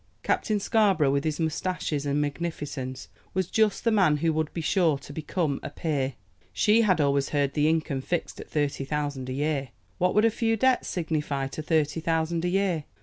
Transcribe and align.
Captain 0.23 0.59
Scarborough, 0.59 1.11
with 1.11 1.23
his 1.23 1.39
mustaches 1.39 2.07
and 2.07 2.19
magnificence, 2.19 3.07
was 3.35 3.45
just 3.51 3.83
the 3.83 3.91
man 3.91 4.17
who 4.17 4.33
would 4.33 4.51
be 4.51 4.59
sure 4.59 4.97
to 4.97 5.13
become 5.13 5.59
a 5.61 5.69
peer. 5.69 6.15
She 6.51 6.81
had 6.81 6.99
always 6.99 7.29
heard 7.29 7.53
the 7.53 7.69
income 7.69 8.01
fixed 8.01 8.39
at 8.39 8.49
thirty 8.49 8.83
thousand 8.83 9.29
a 9.29 9.33
year. 9.33 9.69
What 9.99 10.15
would 10.15 10.25
a 10.25 10.31
few 10.31 10.57
debts 10.57 10.87
signify 10.87 11.49
to 11.49 11.61
thirty 11.61 11.99
thousand 11.99 12.43
a 12.43 12.49
year? 12.49 12.85